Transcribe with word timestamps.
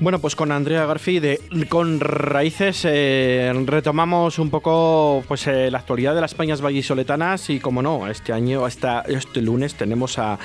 Bueno, 0.00 0.18
pues 0.18 0.34
con 0.34 0.50
Andrea 0.50 0.86
Garfi 0.86 1.20
de 1.20 1.38
Con 1.68 2.00
Raíces 2.00 2.86
eh, 2.88 3.52
retomamos 3.66 4.38
un 4.38 4.48
poco 4.48 5.22
pues 5.28 5.46
eh, 5.46 5.70
la 5.70 5.76
actualidad 5.76 6.14
de 6.14 6.22
las 6.22 6.34
Peñas 6.34 6.62
vallisoletanas 6.62 7.50
y 7.50 7.60
como 7.60 7.82
no, 7.82 8.08
este 8.08 8.32
año, 8.32 8.64
hasta 8.64 9.02
este 9.02 9.42
lunes 9.42 9.74
tenemos 9.74 10.18
a, 10.18 10.38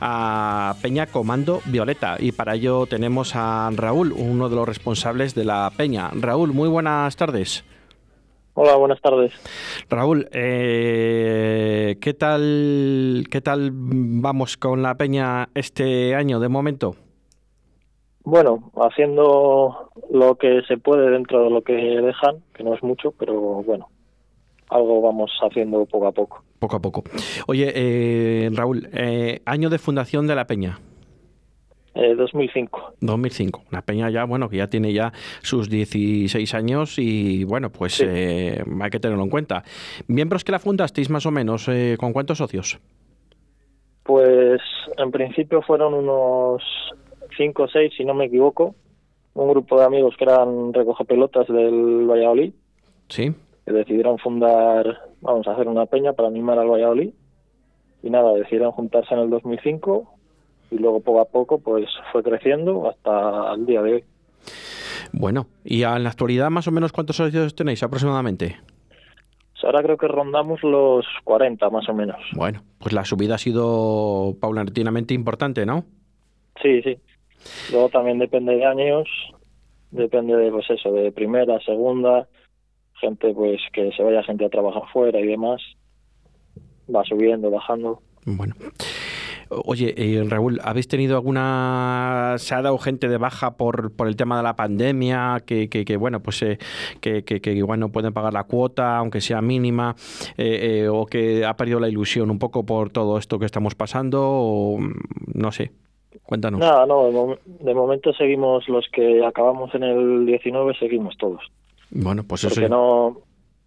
a, 0.00 0.74
Peña 0.80 1.06
Comando 1.08 1.60
Violeta 1.66 2.16
y 2.18 2.32
para 2.32 2.54
ello 2.54 2.86
tenemos 2.86 3.36
a 3.36 3.68
Raúl, 3.74 4.12
uno 4.12 4.48
de 4.48 4.56
los 4.56 4.66
responsables 4.66 5.34
de 5.34 5.44
la 5.44 5.70
Peña. 5.76 6.10
Raúl, 6.14 6.54
muy 6.54 6.70
buenas 6.70 7.14
tardes. 7.14 7.64
Hola, 8.54 8.76
buenas 8.76 9.00
tardes. 9.02 9.34
Raúl, 9.90 10.26
eh, 10.32 11.98
¿qué 12.00 12.14
tal 12.14 13.26
qué 13.30 13.42
tal 13.42 13.72
vamos 13.74 14.56
con 14.56 14.80
la 14.82 14.94
Peña 14.94 15.50
este 15.54 16.14
año 16.14 16.40
de 16.40 16.48
momento? 16.48 16.96
Bueno, 18.24 18.70
haciendo 18.76 19.90
lo 20.10 20.36
que 20.36 20.62
se 20.68 20.76
puede 20.76 21.10
dentro 21.10 21.44
de 21.44 21.50
lo 21.50 21.62
que 21.62 21.72
dejan, 21.74 22.36
que 22.54 22.62
no 22.62 22.74
es 22.74 22.82
mucho, 22.82 23.12
pero 23.12 23.34
bueno, 23.62 23.88
algo 24.70 25.00
vamos 25.02 25.30
haciendo 25.42 25.84
poco 25.86 26.06
a 26.06 26.12
poco. 26.12 26.44
Poco 26.58 26.76
a 26.76 26.80
poco. 26.80 27.02
Oye, 27.48 27.72
eh, 27.74 28.50
Raúl, 28.52 28.88
eh, 28.92 29.40
año 29.44 29.70
de 29.70 29.78
fundación 29.78 30.26
de 30.28 30.36
la 30.36 30.46
Peña. 30.46 30.78
Eh, 31.94 32.14
2005. 32.14 32.94
2005. 33.00 33.64
Una 33.70 33.82
peña 33.82 34.08
ya, 34.08 34.24
bueno, 34.24 34.48
que 34.48 34.56
ya 34.56 34.66
tiene 34.66 34.92
ya 34.92 35.12
sus 35.42 35.68
16 35.68 36.54
años 36.54 36.98
y 36.98 37.44
bueno, 37.44 37.70
pues 37.70 37.94
sí. 37.94 38.04
eh, 38.08 38.64
hay 38.80 38.90
que 38.90 38.98
tenerlo 38.98 39.22
en 39.24 39.30
cuenta. 39.30 39.62
¿Miembros 40.06 40.42
que 40.42 40.52
la 40.52 40.58
fundasteis 40.58 41.10
más 41.10 41.26
o 41.26 41.30
menos? 41.30 41.68
Eh, 41.68 41.96
¿Con 41.98 42.14
cuántos 42.14 42.38
socios? 42.38 42.80
Pues 44.04 44.60
en 44.96 45.10
principio 45.10 45.60
fueron 45.62 45.92
unos 45.92 46.62
cinco 47.42 47.64
o 47.64 47.68
seis, 47.68 47.92
si 47.96 48.04
no 48.04 48.14
me 48.14 48.26
equivoco, 48.26 48.74
un 49.34 49.48
grupo 49.48 49.78
de 49.78 49.86
amigos 49.86 50.14
que 50.16 50.24
eran 50.24 50.72
recogepelotas 50.72 51.48
del 51.48 52.06
Valladolid. 52.08 52.52
Sí. 53.08 53.34
Que 53.66 53.72
decidieron 53.72 54.18
fundar, 54.18 55.00
vamos 55.20 55.46
a 55.48 55.52
hacer 55.52 55.68
una 55.68 55.86
peña 55.86 56.12
para 56.12 56.28
animar 56.28 56.58
al 56.58 56.70
Valladolid. 56.70 57.10
Y 58.02 58.10
nada, 58.10 58.32
decidieron 58.34 58.72
juntarse 58.72 59.14
en 59.14 59.20
el 59.20 59.30
2005 59.30 60.08
y 60.70 60.78
luego 60.78 61.00
poco 61.00 61.20
a 61.20 61.26
poco 61.26 61.58
pues 61.58 61.88
fue 62.10 62.22
creciendo 62.22 62.88
hasta 62.88 63.54
el 63.54 63.66
día 63.66 63.82
de 63.82 63.92
hoy. 63.94 64.04
Bueno, 65.12 65.46
y 65.64 65.82
en 65.82 66.02
la 66.02 66.10
actualidad 66.10 66.50
más 66.50 66.66
o 66.68 66.72
menos 66.72 66.92
cuántos 66.92 67.16
socios 67.16 67.54
tenéis 67.54 67.82
aproximadamente? 67.82 68.56
Ahora 69.64 69.82
creo 69.82 69.96
que 69.96 70.08
rondamos 70.08 70.60
los 70.64 71.06
40 71.22 71.70
más 71.70 71.88
o 71.88 71.94
menos. 71.94 72.16
Bueno, 72.34 72.62
pues 72.78 72.92
la 72.92 73.04
subida 73.04 73.36
ha 73.36 73.38
sido 73.38 74.34
paulatinamente 74.40 75.14
importante, 75.14 75.64
¿no? 75.64 75.84
Sí, 76.60 76.82
sí. 76.82 76.98
Luego 77.70 77.88
también 77.88 78.18
depende 78.18 78.56
de 78.56 78.64
años, 78.64 79.08
depende 79.90 80.36
de 80.36 80.50
pues 80.50 80.68
eso, 80.70 80.92
de 80.92 81.12
primera, 81.12 81.60
segunda, 81.60 82.28
gente 83.00 83.32
pues 83.34 83.60
que 83.72 83.92
se 83.92 84.02
vaya 84.02 84.22
gente 84.22 84.44
a 84.44 84.50
trabajar 84.50 84.82
fuera 84.92 85.20
y 85.20 85.26
demás, 85.26 85.60
va 86.94 87.04
subiendo, 87.04 87.50
bajando. 87.50 88.00
Bueno. 88.24 88.54
Oye, 89.64 89.92
eh, 89.98 90.24
Raúl, 90.26 90.60
¿habéis 90.64 90.88
tenido 90.88 91.16
alguna... 91.16 92.36
¿Se 92.38 92.54
ha 92.54 92.62
dado 92.62 92.78
gente 92.78 93.08
de 93.08 93.18
baja 93.18 93.56
por, 93.58 93.92
por 93.92 94.08
el 94.08 94.16
tema 94.16 94.38
de 94.38 94.42
la 94.42 94.56
pandemia? 94.56 95.42
Que, 95.44 95.68
que, 95.68 95.84
que 95.84 95.96
bueno, 95.98 96.20
pues 96.20 96.40
eh, 96.42 96.58
que, 97.00 97.22
que, 97.22 97.52
igual 97.52 97.78
no 97.78 97.90
pueden 97.90 98.14
pagar 98.14 98.32
la 98.32 98.44
cuota, 98.44 98.96
aunque 98.96 99.20
sea 99.20 99.42
mínima, 99.42 99.94
eh, 100.38 100.88
o 100.90 101.04
que 101.04 101.44
ha 101.44 101.54
perdido 101.54 101.80
la 101.80 101.88
ilusión 101.88 102.30
un 102.30 102.38
poco 102.38 102.64
por 102.64 102.90
todo 102.90 103.18
esto 103.18 103.38
que 103.38 103.44
estamos 103.44 103.74
pasando, 103.74 104.22
o 104.24 104.78
no 105.34 105.52
sé. 105.52 105.72
Cuéntanos. 106.24 106.60
Nada, 106.60 106.86
no, 106.86 107.06
de, 107.06 107.12
mom 107.12 107.34
de, 107.44 107.74
momento 107.74 108.12
seguimos 108.12 108.68
los 108.68 108.86
que 108.92 109.24
acabamos 109.24 109.74
en 109.74 109.82
el 109.82 110.26
19, 110.26 110.74
seguimos 110.78 111.16
todos. 111.16 111.40
Bueno, 111.90 112.24
pues 112.24 112.42
porque 112.42 112.66
eso. 112.66 112.68
no, 112.68 113.20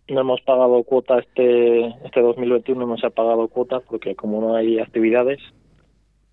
no 0.07 0.21
hemos 0.21 0.41
pagado 0.41 0.83
cuota 0.83 1.19
este, 1.19 1.87
este 2.05 2.21
2021, 2.21 2.85
no 2.85 2.97
se 2.97 3.07
ha 3.07 3.11
pagado 3.11 3.47
cuota 3.47 3.79
porque 3.81 4.15
como 4.15 4.41
no 4.41 4.55
hay 4.55 4.79
actividades, 4.79 5.39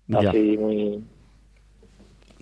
ya. 0.07 0.29
así 0.29 0.57
muy, 0.57 1.03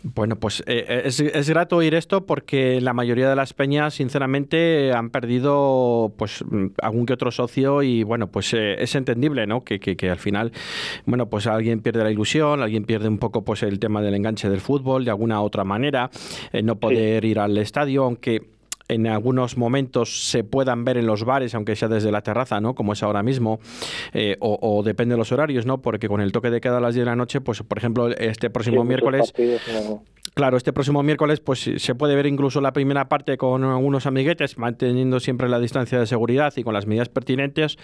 bueno, 0.04 0.36
pues 0.36 0.64
eh, 0.66 1.04
es, 1.06 1.20
es, 1.20 1.50
grato 1.50 1.78
oír 1.78 1.94
esto 1.94 2.26
porque 2.26 2.82
la 2.82 2.94
mayoría 2.94 3.30
de 3.30 3.36
las 3.36 3.54
peñas, 3.54 3.94
sinceramente, 3.94 4.92
han 4.94 5.12
perdido 5.12 6.14
pues 6.18 6.44
algún 6.82 7.06
que 7.06 7.14
otro 7.14 7.32
socio 7.32 7.84
y 7.84 8.04
bueno, 8.04 8.28
pues 8.28 8.54
eh, 8.54 8.82
es 8.82 8.96
entendible, 8.96 9.46
¿no? 9.46 9.64
Que, 9.64 9.80
que, 9.80 9.96
que, 9.96 10.10
al 10.10 10.18
final, 10.18 10.52
bueno, 11.06 11.30
pues 11.30 11.46
alguien 11.46 11.82
pierde 11.82 12.04
la 12.04 12.12
ilusión, 12.12 12.62
alguien 12.62 12.86
pierde 12.86 13.08
un 13.08 13.20
poco 13.20 13.44
pues 13.44 13.62
el 13.64 13.80
tema 13.80 14.02
del 14.02 14.16
enganche 14.16 14.50
del 14.50 14.62
fútbol 14.62 15.06
de 15.06 15.12
alguna 15.12 15.42
otra 15.42 15.64
manera, 15.64 16.10
eh, 16.52 16.64
no 16.64 16.78
poder 16.78 17.24
sí. 17.24 17.30
ir 17.30 17.40
al 17.40 17.58
estadio, 17.58 18.04
aunque 18.04 18.42
en 18.92 19.08
algunos 19.08 19.58
momentos 19.58 20.30
se 20.30 20.44
puedan 20.44 20.84
ver 20.84 20.98
en 20.98 21.06
los 21.06 21.24
bares, 21.24 21.56
aunque 21.56 21.76
sea 21.76 21.88
desde 21.88 22.12
la 22.12 22.22
terraza, 22.22 22.60
¿no? 22.60 22.76
Como 22.76 22.94
es 22.94 23.04
ahora 23.04 23.24
mismo, 23.24 23.60
eh, 24.14 24.38
o, 24.40 24.60
o, 24.62 24.84
depende 24.84 25.14
de 25.14 25.18
los 25.18 25.32
horarios, 25.32 25.66
¿no? 25.66 25.82
Porque 25.82 26.08
con 26.08 26.22
el 26.22 26.32
toque 26.32 26.50
de 26.50 26.62
queda 26.62 26.78
a 26.78 26.82
las 26.82 26.94
10 26.96 27.06
de 27.06 27.12
la 27.12 27.16
noche, 27.16 27.42
pues 27.42 27.64
por 27.64 27.78
ejemplo, 27.78 28.10
este 28.10 28.50
próximo 28.50 28.82
sí, 28.82 28.88
miércoles... 28.88 29.32
Partidos, 29.32 29.62
no. 29.90 30.04
Claro, 30.34 30.56
este 30.56 30.72
próximo 30.72 31.04
miércoles 31.04 31.42
pues 31.42 31.70
se 31.76 31.94
puede 31.94 32.16
ver 32.16 32.26
incluso 32.26 32.62
la 32.62 32.72
primera 32.72 33.10
parte 33.10 33.38
con 33.38 33.66
algunos 33.66 34.06
amiguetes, 34.06 34.58
manteniendo 34.58 35.20
siempre 35.20 35.50
la 35.50 35.60
distancia 35.60 36.00
de 36.00 36.08
seguridad 36.08 36.54
y 36.56 36.64
con 36.64 36.74
las 36.74 36.88
medidas 36.88 37.10
pertinentes, 37.10 37.78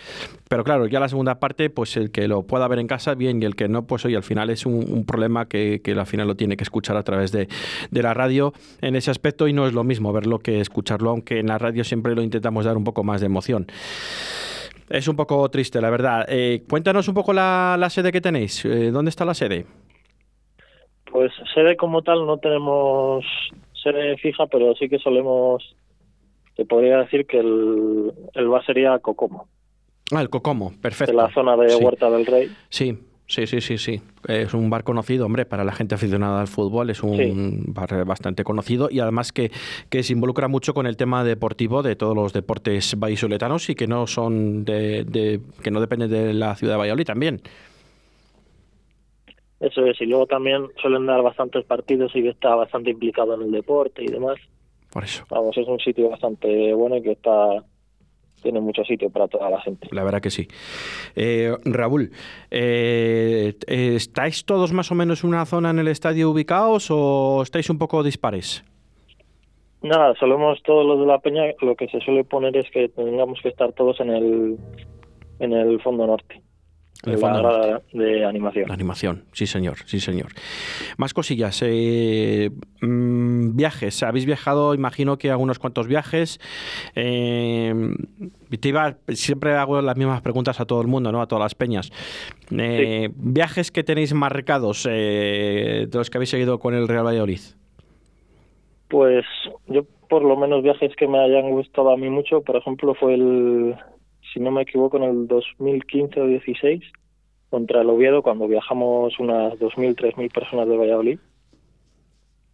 pero 0.47 0.63
claro, 0.63 0.88
ya 0.88 1.02
la 1.02 1.09
segunda 1.09 1.41
parte, 1.41 1.69
pues 1.69 1.97
el 1.97 2.09
que 2.09 2.30
lo 2.30 2.44
pueda 2.44 2.66
ver 2.69 2.80
en 2.80 2.88
casa, 2.88 3.16
bien, 3.16 3.44
y 3.44 3.46
el 3.46 3.58
que 3.58 3.68
no, 3.68 3.85
pues 3.85 4.06
hoy 4.06 4.16
al 4.16 4.24
final 4.24 4.50
es 4.50 4.66
un, 4.66 5.03
problema 5.06 5.47
que, 5.47 5.81
que, 5.84 5.91
al 5.91 6.06
final 6.06 6.28
lo 6.28 6.35
tiene 6.35 6.56
que 6.56 6.63
escuchar 6.63 6.96
a 6.96 7.03
través 7.03 7.34
de, 7.34 7.50
de, 7.91 8.02
la 8.02 8.13
radio 8.13 8.53
en 8.81 8.96
ese 8.96 9.12
aspecto 9.12 9.50
y 9.50 9.53
no 9.53 9.68
es 9.68 9.74
lo 9.74 9.84
mismo 9.84 10.14
verlo 10.14 10.40
que 10.40 10.62
escucharlo, 10.62 11.09
aunque 11.09 11.40
en 11.40 11.47
la 11.47 11.58
radio 11.58 11.84
siempre 11.84 12.16
lo 12.16 12.22
intentamos 12.22 12.64
dar 12.64 12.78
un 12.78 12.85
poco 12.85 13.03
más 13.03 13.19
de 13.19 13.25
emoción. 13.25 13.68
Es 14.90 15.09
un 15.09 15.18
poco 15.18 15.50
triste, 15.50 15.81
la 15.81 15.90
verdad. 15.90 16.25
Eh, 16.29 16.64
cuéntanos 16.69 17.09
un 17.09 17.14
poco 17.14 17.34
la, 17.34 17.75
la 17.78 17.90
sede 17.90 18.14
que 18.14 18.22
tenéis. 18.22 18.64
Eh, 18.64 18.90
¿Dónde 18.91 19.09
está 19.09 19.25
la 19.25 19.34
sede? 19.34 19.66
Pues 21.17 21.31
sede 21.55 21.75
como 21.78 22.03
tal 22.03 22.28
no 22.28 22.38
tenemos 22.38 23.25
sede 23.81 24.17
fija, 24.17 24.45
pero 24.45 24.75
sí 24.75 24.88
que 24.88 25.00
solemos, 25.00 25.75
te 26.55 26.63
podría 26.63 27.00
decir 27.00 27.25
que 27.25 27.39
el, 27.39 28.13
el 28.35 28.47
bar 28.47 28.63
sería 28.63 29.00
Cocomo. 29.00 29.47
Ah, 30.11 30.22
el 30.22 30.29
Cocomo, 30.29 30.73
perfecto. 30.79 31.11
De 31.11 31.17
la 31.17 31.33
zona 31.33 31.57
de 31.57 31.69
sí. 31.69 31.83
Huerta 31.83 32.11
del 32.11 32.23
Rey. 32.23 32.51
Sí, 32.69 33.00
Sí, 33.25 33.45
sí, 33.45 33.59
sí, 33.59 33.78
sí. 33.78 34.00
Es 34.28 34.53
un 34.53 34.69
bar 34.69 34.85
conocido, 34.85 35.25
hombre, 35.25 35.45
para 35.45 35.66
la 35.66 35.73
gente 35.73 35.95
aficionada 35.95 36.39
al 36.39 36.47
fútbol. 36.47 36.91
Es 36.91 37.01
un 37.03 37.17
sí. 37.17 37.63
bar 37.66 38.05
bastante 38.05 38.44
conocido 38.44 38.88
y 38.89 38.99
además 38.99 39.34
que, 39.34 39.51
que, 39.89 40.03
se 40.03 40.13
involucra 40.13 40.47
mucho 40.47 40.73
con 40.73 40.85
el 40.88 40.95
tema 40.95 41.25
deportivo 41.25 41.84
de 41.84 41.97
todos 41.97 42.16
los 42.16 42.31
deportes 42.31 42.95
vallisoletanos 42.97 43.69
y 43.69 43.75
que 43.75 43.88
no 43.88 44.07
son 44.07 44.63
de, 44.63 45.03
de, 45.03 45.41
que 45.61 45.72
no 45.72 45.81
dependen 45.81 46.09
de 46.09 46.34
la 46.34 46.55
ciudad 46.55 46.75
de 46.75 46.78
Valladolid 46.78 47.05
también. 47.05 47.41
Eso 49.59 49.85
es, 49.85 50.00
y 50.01 50.06
luego 50.06 50.28
también 50.28 50.68
suelen 50.81 51.06
dar 51.06 51.22
bastantes 51.23 51.66
partidos 51.66 52.16
y 52.16 52.22
que 52.22 52.29
está 52.29 52.56
bastante 52.56 52.91
implicado 52.91 53.34
en 53.35 53.41
el 53.41 53.51
deporte 53.51 54.03
y 54.03 54.07
demás. 54.07 54.38
Por 54.91 55.03
eso. 55.03 55.25
Vamos, 55.29 55.57
es 55.57 55.68
un 55.68 55.79
sitio 55.79 56.09
bastante 56.09 56.73
bueno 56.73 56.97
y 56.97 57.01
que 57.01 57.12
está 57.12 57.63
tiene 58.41 58.59
mucho 58.62 58.84
sitio 58.84 59.09
para 59.09 59.28
toda 59.28 59.50
la 59.50 59.59
gente. 59.62 59.88
La 59.91 60.03
verdad 60.03 60.22
que 60.22 60.29
sí. 60.29 60.47
Eh, 61.16 61.56
Raúl, 61.66 62.12
eh, 62.51 63.56
¿estáis 63.67 64.46
todos 64.46 64.72
más 64.73 64.91
o 64.91 64.96
menos 64.96 65.23
en 65.23 65.29
una 65.31 65.46
zona 65.46 65.72
en 65.72 65.79
el 65.79 65.88
estadio 65.88 66.29
ubicados 66.29 66.90
o 66.91 67.41
estáis 67.41 67.69
un 67.69 67.78
poco 67.78 68.03
dispares? 68.03 68.63
Nada, 69.81 70.13
solemos 70.19 70.62
todos 70.63 70.85
los 70.85 71.00
de 71.00 71.06
la 71.06 71.19
peña, 71.19 71.44
lo 71.61 71.76
que 71.76 71.87
se 71.87 71.99
suele 71.99 72.23
poner 72.23 72.55
es 72.58 72.70
que 72.72 72.90
tengamos 72.90 73.40
que 73.41 73.49
estar 73.49 73.73
todos 73.73 73.99
en 73.99 74.09
el 74.09 74.58
en 75.40 75.53
el 75.53 75.79
fondo 75.82 76.08
norte. 76.08 76.41
Fondo 77.03 77.41
la 77.41 77.82
de 77.94 78.26
animación. 78.26 78.67
La 78.67 78.73
animación, 78.73 79.26
sí 79.32 79.46
señor, 79.46 79.78
sí 79.85 79.99
señor. 79.99 80.28
Más 80.97 81.14
cosillas. 81.14 81.61
Eh, 81.66 82.49
mmm, 82.82 83.55
viajes. 83.55 84.02
Habéis 84.03 84.26
viajado, 84.26 84.73
imagino 84.73 85.17
que 85.17 85.29
algunos 85.29 85.59
cuantos 85.59 85.88
viajes. 85.88 86.40
Eh, 86.96 87.73
te 88.59 88.70
iba, 88.70 88.97
siempre 89.09 89.53
hago 89.53 89.82
las 89.82 89.96
mismas 89.96 90.22
preguntas 90.22 90.59
a 90.59 90.66
todo 90.66 90.82
el 90.82 90.88
mundo, 90.88 91.11
¿no? 91.11 91.22
A 91.22 91.28
todas 91.28 91.44
las 91.44 91.55
peñas. 91.55 91.91
Eh, 92.52 93.09
sí. 93.09 93.16
Viajes 93.16 93.72
que 93.72 93.84
tenéis 93.84 94.14
marcados 94.14 94.88
eh, 94.90 95.88
de 95.90 95.97
los 95.97 96.09
que 96.09 96.17
habéis 96.17 96.29
seguido 96.32 96.59
con 96.59 96.73
el 96.73 96.88
Real 96.88 97.05
Valladolid. 97.05 97.41
Pues 98.88 99.26
yo 99.67 99.85
por 100.09 100.23
lo 100.23 100.38
menos 100.38 100.64
viajes 100.64 100.96
que 100.96 101.08
me 101.08 101.20
hayan 101.20 101.52
gustado 101.52 101.91
a 101.91 101.97
mí 101.97 102.09
mucho, 102.09 102.41
por 102.41 102.55
ejemplo, 102.55 102.96
fue 102.96 103.16
el 103.16 103.76
si 104.37 104.43
no 104.43 104.51
me 104.51 104.61
equivoco, 104.61 104.97
en 104.97 105.03
el 105.03 105.28
2015 105.28 106.22
o 106.22 106.28
16 106.28 106.84
contra 107.49 107.81
el 107.81 107.89
Oviedo 107.89 108.22
cuando 108.22 108.47
viajamos 108.47 109.17
unas 109.19 109.53
2.000, 109.55 109.95
3.000 109.95 110.31
personas 110.31 110.67
de 110.67 110.78
Valladolid, 110.78 111.19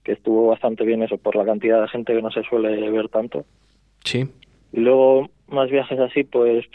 que 0.03 0.13
estuvo 0.13 0.47
bastante 0.47 0.85
bien 0.85 1.03
eso 1.03 1.17
por 1.17 1.35
la 1.35 1.43
cantidad 1.43 1.81
de 1.81 1.89
gente 1.89 2.13
que 2.13 2.21
no 2.21 2.31
se 2.31 2.43
suele 2.43 2.89
ver 2.89 3.09
tanto. 3.09 3.43
Sí. 4.05 4.25
Y 4.71 4.79
luego 4.79 5.29
más 5.49 5.69
viajes 5.69 5.99
así, 5.99 6.23
pues 6.23 6.65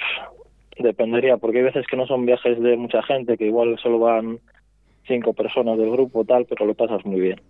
dependería, 0.79 1.39
porque 1.39 1.59
hay 1.59 1.65
veces 1.65 1.87
que 1.87 1.97
no 1.97 2.07
son 2.07 2.27
viajes 2.27 2.61
de 2.61 2.77
mucha 2.77 3.03
gente, 3.03 3.39
que 3.39 3.47
igual 3.47 3.79
solo 3.83 4.01
van 4.01 4.41
cinco 5.07 5.33
personas 5.33 5.79
del 5.79 5.91
grupo 5.91 6.25
tal, 6.27 6.45
pero 6.45 6.67
lo 6.67 6.75
pasas 6.75 7.03
muy 7.07 7.21
bien. 7.21 7.41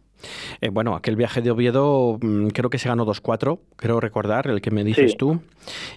Eh, 0.60 0.68
bueno, 0.70 0.94
aquel 0.94 1.16
viaje 1.16 1.42
de 1.42 1.50
Oviedo 1.50 2.18
mm, 2.20 2.48
creo 2.48 2.70
que 2.70 2.78
se 2.78 2.88
ganó 2.88 3.06
2-4, 3.06 3.58
creo 3.76 4.00
recordar, 4.00 4.48
el 4.48 4.60
que 4.60 4.70
me 4.70 4.84
dices 4.84 5.16
tú. 5.16 5.40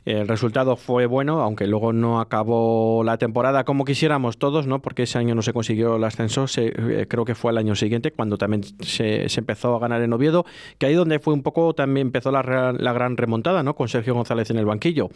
El 0.06 0.28
resultado 0.28 0.76
fue 0.76 1.06
bueno, 1.06 1.42
aunque 1.42 1.68
luego 1.68 1.94
no 1.94 2.20
acabó 2.20 3.04
la 3.04 3.18
temporada 3.18 3.64
como 3.64 3.86
quisiéramos 3.86 4.38
todos, 4.38 4.68
¿no? 4.68 4.82
Porque 4.82 5.04
ese 5.04 5.18
año 5.18 5.36
no 5.36 5.42
se 5.42 5.54
consiguió 5.54 5.96
el 5.96 6.04
ascenso, 6.04 6.46
eh, 6.58 7.06
creo 7.10 7.26
que 7.26 7.36
fue 7.36 7.52
el 7.52 7.58
año 7.58 7.76
siguiente 7.76 8.12
cuando 8.12 8.38
también 8.38 8.64
se, 8.80 9.28
empezó 9.38 9.76
a 9.76 9.80
ganar 9.80 10.02
en 10.02 10.14
Oviedo, 10.14 10.46
que 10.78 10.88
ahí 10.88 10.94
donde 10.94 11.20
fue 11.20 11.34
un 11.34 11.44
poco 11.44 11.74
también 11.74 12.08
empezó 12.08 12.32
la, 12.32 12.74
la 12.78 12.94
gran 12.94 13.18
remontada, 13.18 13.64
¿no? 13.64 13.76
Con 13.76 13.88
Sergio 13.88 14.14
González 14.14 14.50
en 14.50 14.58
el 14.58 14.66
banquillo. 14.66 15.10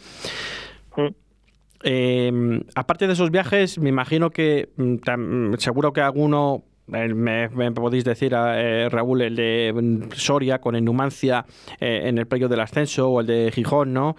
Em, 1.82 2.64
aparte 2.74 3.06
de 3.06 3.12
esos 3.12 3.30
viajes, 3.30 3.78
me 3.78 3.90
imagino 3.90 4.30
que 4.30 4.70
mm, 4.76 5.54
seguro 5.58 5.92
que 5.92 6.00
alguno 6.00 6.64
me, 6.86 7.72
podéis 7.72 8.04
decir, 8.04 8.32
eh, 8.34 8.88
Raúl, 8.90 9.22
el 9.22 9.36
de 9.36 10.08
Soria 10.14 10.60
con 10.60 10.76
el 10.76 10.84
Numancia 10.84 11.44
eh, 11.80 12.02
en 12.04 12.18
el 12.18 12.26
playo 12.26 12.48
del 12.48 12.60
ascenso 12.60 13.10
o 13.10 13.20
el 13.20 13.26
de 13.26 13.50
Gijón, 13.52 13.92
¿no? 13.92 14.14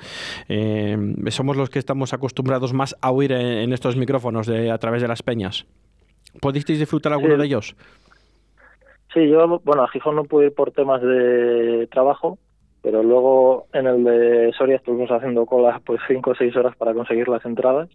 Eh, 0.50 0.98
somos 1.30 1.56
los 1.56 1.70
que 1.70 1.80
estamos 1.80 2.14
acostumbrados 2.14 2.74
más 2.74 2.96
a 3.02 3.12
oír 3.12 3.32
en, 3.32 3.72
estos 3.74 3.96
micrófonos 3.96 4.48
de, 4.48 4.72
a 4.72 4.78
través 4.78 5.02
de 5.02 5.08
las 5.08 5.24
peñas. 5.24 5.66
¿Pudisteis 6.42 6.80
disfrutar 6.80 7.14
alguno 7.14 7.38
de 7.38 7.46
ellos? 7.46 7.76
Sí, 9.14 9.30
yo, 9.30 9.60
bueno, 9.64 9.84
a 9.84 9.88
Gijón 9.88 10.16
no 10.16 10.26
pude 10.26 10.48
ir 10.48 10.54
por 10.54 10.72
temas 10.72 11.02
de 11.02 11.88
trabajo, 11.92 12.38
pero 12.82 13.02
luego 13.02 13.68
en 13.74 13.88
el 13.88 14.04
de 14.04 14.52
Soria 14.58 14.76
estuvimos 14.76 15.10
haciendo 15.10 15.46
colas 15.46 15.82
pues 15.86 16.02
cinco 16.08 16.32
o 16.32 16.36
seis 16.36 16.56
horas 16.56 16.76
para 16.76 16.94
conseguir 16.94 17.28
las 17.30 17.44
entradas 17.46 17.90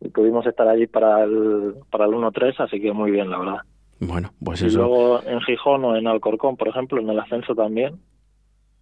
y 0.00 0.08
pudimos 0.08 0.46
estar 0.46 0.68
allí 0.68 0.86
para 0.86 1.24
el, 1.24 1.74
para 1.90 2.04
el 2.04 2.12
1-3, 2.12 2.54
así 2.58 2.80
que 2.80 2.92
muy 2.92 3.10
bien, 3.10 3.30
la 3.30 3.38
verdad. 3.38 3.58
Bueno, 3.98 4.32
pues 4.44 4.62
y 4.62 4.70
luego 4.70 5.22
en 5.24 5.40
Gijón 5.40 5.84
o 5.84 5.96
en 5.96 6.06
Alcorcón, 6.06 6.56
por 6.56 6.68
ejemplo, 6.68 7.00
en 7.00 7.08
el 7.08 7.18
ascenso 7.18 7.54
también, 7.54 7.98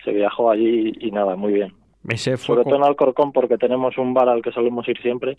se 0.05 0.13
viajó 0.13 0.51
allí 0.51 0.93
y 1.01 1.11
nada, 1.11 1.37
muy 1.37 1.53
bien. 1.53 1.73
Ese 2.09 2.37
fue 2.37 2.57
Sobre 2.57 2.65
todo 2.65 2.77
en 2.77 2.85
Alcorcón 2.85 3.33
porque 3.33 3.57
tenemos 3.57 3.97
un 3.97 4.13
bar 4.13 4.29
al 4.29 4.43
que 4.43 4.53
solemos 4.53 4.87
ir 4.89 5.01
siempre, 5.01 5.39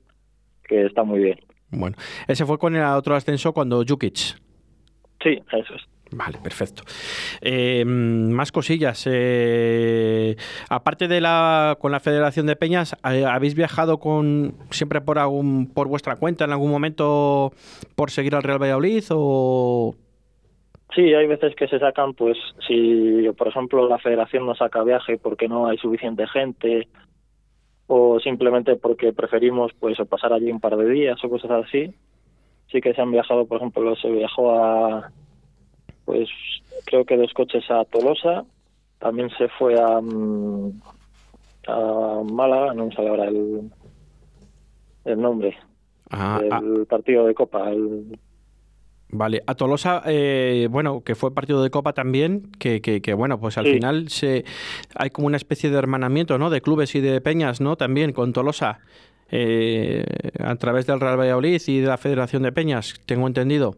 que 0.68 0.86
está 0.86 1.04
muy 1.04 1.20
bien. 1.20 1.40
Bueno, 1.72 1.96
ese 2.28 2.46
fue 2.46 2.58
con 2.58 2.76
el 2.76 2.84
otro 2.84 3.16
ascenso 3.16 3.54
cuando 3.54 3.84
Jukic. 3.88 4.16
Sí, 5.22 5.42
eso 5.52 5.76
es. 5.76 5.95
Vale, 6.12 6.38
perfecto. 6.42 6.84
Eh, 7.42 7.84
más 7.86 8.52
cosillas. 8.52 9.08
Eh, 9.12 10.36
aparte 10.70 11.08
de 11.08 11.20
la 11.20 11.78
con 11.80 11.92
la 11.92 12.00
Federación 12.00 12.46
de 12.46 12.56
Peñas, 12.56 12.96
eh, 13.10 13.26
¿habéis 13.26 13.56
viajado 13.56 14.00
con 14.00 14.56
siempre 14.70 15.02
por 15.02 15.18
algún 15.20 15.72
por 15.74 15.88
vuestra 15.88 16.16
cuenta 16.16 16.46
en 16.46 16.52
algún 16.52 16.72
momento 16.72 17.52
por 17.96 18.12
seguir 18.12 18.36
al 18.36 18.44
Real 18.44 18.62
Valladolid 18.62 19.04
o 19.10 19.96
Sí, 20.94 21.14
hay 21.14 21.28
veces 21.28 21.54
que 21.56 21.68
se 21.68 21.78
sacan, 21.78 22.14
pues, 22.14 22.38
si 22.66 23.28
por 23.38 23.50
ejemplo 23.50 23.90
la 23.90 23.98
Federación 23.98 24.46
no 24.46 24.56
saca 24.56 24.82
viaje 24.84 25.18
porque 25.18 25.50
no 25.50 25.68
hay 25.68 25.78
suficiente 25.78 26.26
gente 26.28 26.88
o 27.88 28.20
simplemente 28.22 28.78
porque 28.78 29.12
preferimos, 29.12 29.74
pues, 29.80 29.98
pasar 30.08 30.32
allí 30.32 30.50
un 30.52 30.62
par 30.62 30.78
de 30.78 30.90
días 30.90 31.22
o 31.24 31.30
cosas 31.30 31.52
así. 31.52 31.94
Sí 32.72 32.80
que 32.80 32.94
se 32.94 33.02
han 33.02 33.12
viajado, 33.12 33.46
por 33.46 33.58
ejemplo, 33.58 33.96
se 33.98 34.10
viajó 34.10 34.52
a 34.52 35.12
pues 36.06 36.30
creo 36.86 37.06
que 37.06 37.18
dos 37.18 37.34
coches 37.34 37.64
a 37.70 37.84
Tolosa, 37.86 38.46
también 39.00 39.30
se 39.38 39.48
fue 39.50 39.80
a, 39.80 40.00
mm, 40.02 40.82
a 41.68 42.22
Málaga, 42.32 42.74
no 42.74 42.86
me 42.86 42.96
sale 42.96 43.10
ahora 43.10 43.28
el, 43.28 43.70
el 45.06 45.22
nombre, 45.22 45.58
ah, 46.12 46.40
el 46.42 46.54
ah. 46.54 46.62
partido 46.88 47.26
de 47.26 47.34
Copa. 47.34 47.72
Vale, 49.10 49.44
a 49.46 49.56
Tolosa, 49.56 50.02
eh, 50.06 50.68
bueno, 50.70 51.02
que 51.02 51.16
fue 51.16 51.34
partido 51.34 51.64
de 51.64 51.70
Copa 51.70 51.94
también, 51.94 52.52
que, 52.60 52.82
que, 52.82 53.14
bueno, 53.14 53.40
pues 53.40 53.58
al 53.58 53.66
final 53.66 54.10
se 54.10 54.46
hay 54.96 55.10
como 55.10 55.28
una 55.28 55.38
especie 55.38 55.70
de 55.70 55.78
hermanamiento, 55.78 56.38
¿no? 56.38 56.50
De 56.50 56.62
clubes 56.62 56.96
y 56.96 57.02
de 57.02 57.22
peñas, 57.22 57.62
¿no? 57.62 57.78
También 57.78 58.14
con 58.14 58.34
Tolosa, 58.34 58.80
eh, 59.30 60.04
a 60.40 60.56
través 60.56 60.86
del 60.88 61.00
Real 61.00 61.20
Valladolid 61.20 61.62
y 61.68 61.80
de 61.80 61.88
la 61.88 61.98
Federación 61.98 62.44
de 62.44 62.52
Peñas, 62.52 63.00
tengo 63.06 63.28
entendido. 63.28 63.76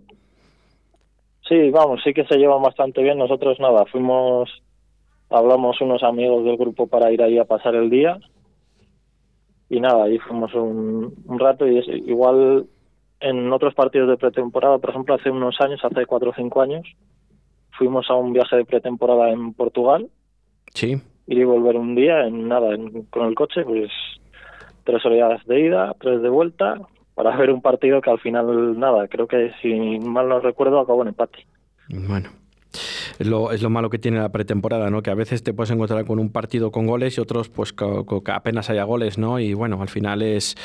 Sí, 1.47 1.69
vamos, 1.71 2.01
sí 2.03 2.13
que 2.13 2.25
se 2.25 2.37
llevan 2.37 2.61
bastante 2.61 3.01
bien. 3.01 3.17
Nosotros 3.17 3.59
nada, 3.59 3.85
fuimos, 3.85 4.49
hablamos 5.29 5.79
unos 5.81 6.03
amigos 6.03 6.43
del 6.45 6.57
grupo 6.57 6.87
para 6.87 7.11
ir 7.11 7.21
ahí 7.21 7.37
a 7.37 7.45
pasar 7.45 7.75
el 7.75 7.89
día 7.89 8.19
y 9.69 9.79
nada, 9.79 10.05
ahí 10.05 10.17
fuimos 10.19 10.53
un, 10.53 11.13
rato 11.39 11.67
y 11.67 11.77
es, 11.77 11.87
igual 11.87 12.65
en 13.19 13.51
otros 13.51 13.73
partidos 13.73 14.09
de 14.09 14.17
pretemporada, 14.17 14.77
por 14.77 14.91
ejemplo, 14.91 15.15
hace 15.15 15.29
unos 15.29 15.59
años, 15.59 15.81
hace 15.83 16.05
cuatro 16.05 16.29
o 16.29 16.33
cinco 16.33 16.61
años, 16.61 16.87
fuimos 17.77 18.09
a 18.09 18.15
un 18.15 18.33
viaje 18.33 18.55
de 18.55 18.65
pretemporada 18.65 19.29
en 19.29 19.53
Portugal. 19.53 20.07
Sí. 20.73 21.01
Ir 21.27 21.37
y 21.37 21.43
volver 21.43 21.75
un 21.75 21.95
día 21.95 22.25
en 22.25 22.47
nada, 22.47 22.69
con 23.09 23.27
el 23.27 23.35
coche, 23.35 23.63
pues 23.63 23.91
tres 24.85 25.05
horas 25.05 25.45
de 25.45 25.59
ida, 25.59 25.93
tres 25.99 26.21
de 26.21 26.29
vuelta, 26.29 26.75
para 27.17 27.35
ver 27.35 27.49
un 27.49 27.63
partido 27.63 27.99
que 27.99 28.11
al 28.11 28.19
final, 28.19 28.79
nada, 28.79 29.07
creo 29.07 29.27
que 29.27 29.51
si 29.59 29.97
mal 29.99 30.29
no 30.29 30.39
recuerdo, 30.39 30.79
acabó 30.79 31.01
en 31.01 31.07
empate. 31.07 31.47
Bueno. 31.89 32.29
Es 33.17 33.25
lo, 33.25 33.51
es 33.51 33.63
lo 33.63 33.71
malo 33.71 33.89
que 33.89 33.97
tiene 33.97 34.19
la 34.19 34.29
pretemporada, 34.29 34.91
¿no? 34.91 35.01
Que 35.01 35.09
a 35.09 35.15
veces 35.15 35.41
te 35.41 35.51
puedes 35.51 35.71
encontrar 35.71 36.05
con 36.05 36.19
un 36.19 36.31
partido 36.31 36.69
con 36.69 36.85
goles 36.85 37.17
y 37.17 37.21
otros 37.21 37.49
pues 37.49 37.73
que 37.73 38.31
apenas 38.31 38.69
haya 38.69 38.83
goles, 38.83 39.17
¿no? 39.17 39.39
Y 39.39 39.55
bueno, 39.55 39.81
al 39.81 39.89
final 39.89 40.21
es 40.21 40.55